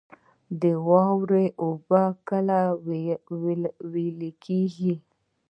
د 0.61 0.63
واورې 0.87 1.45
اوبه 1.63 2.03
کله 2.29 2.59
ویلی 3.91 4.31
کیږي؟ 4.45 4.93